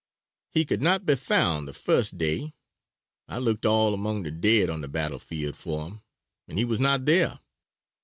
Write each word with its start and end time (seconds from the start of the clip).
"He 0.49 0.65
could 0.65 0.81
not 0.81 1.05
be 1.05 1.15
found 1.15 1.67
the 1.67 1.73
first 1.75 2.17
day; 2.17 2.55
I 3.27 3.37
looked 3.37 3.67
all 3.67 3.93
among 3.93 4.23
the 4.23 4.31
dead 4.31 4.67
on 4.67 4.81
the 4.81 4.87
battle 4.87 5.19
field 5.19 5.55
for 5.55 5.87
him 5.89 6.01
and 6.47 6.57
he 6.57 6.65
was 6.65 6.79
not 6.79 7.05
there. 7.05 7.39